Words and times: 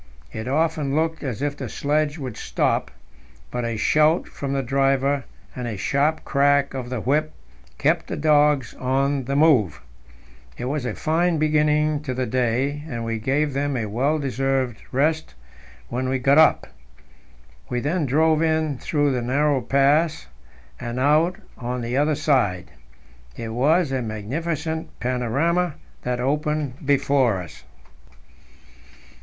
It 0.31 0.47
often 0.47 0.95
looked 0.95 1.21
as 1.23 1.43
if 1.43 1.55
the 1.55 1.69
sledge 1.69 2.17
would 2.17 2.35
stop, 2.35 2.89
but 3.51 3.63
a 3.63 3.77
shout 3.77 4.27
from 4.27 4.51
the 4.53 4.63
driver 4.63 5.25
and 5.55 5.67
a 5.67 5.77
sharp 5.77 6.25
crack 6.25 6.73
of 6.73 6.89
the 6.89 6.99
whip 6.99 7.31
kept 7.77 8.07
the 8.07 8.17
dogs 8.17 8.73
on 8.79 9.25
the 9.25 9.35
move. 9.35 9.79
It 10.57 10.65
was 10.65 10.85
a 10.85 10.95
fine 10.95 11.37
beginning 11.37 12.01
to 12.01 12.15
the 12.15 12.25
day, 12.25 12.81
and 12.89 13.05
we 13.05 13.19
gave 13.19 13.53
them 13.53 13.77
a 13.77 13.85
well 13.85 14.17
deserved 14.17 14.79
rest 14.91 15.35
when 15.89 16.09
we 16.09 16.17
got 16.17 16.39
up. 16.39 16.65
We 17.69 17.79
then 17.79 18.07
drove 18.07 18.41
in 18.41 18.79
through 18.79 19.11
the 19.11 19.21
narrow 19.21 19.61
pass 19.61 20.25
and 20.79 20.99
out 20.99 21.35
on 21.59 21.81
the 21.81 21.95
other 21.95 22.15
side. 22.15 22.71
It 23.37 23.49
was 23.49 23.91
a 23.91 24.01
magnificent 24.01 24.99
panorama 24.99 25.75
that 26.01 26.19
opened 26.19 26.83
before 26.87 27.39
us. 27.39 27.63